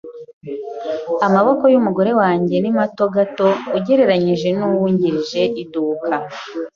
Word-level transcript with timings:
Amaboko 1.25 1.63
yumugore 1.73 2.11
wanjye 2.21 2.55
ni 2.59 2.71
mato 2.77 3.05
gato 3.15 3.47
ugereranije 3.77 4.47
nuwungirije 4.57 5.41
iduka. 5.63 6.13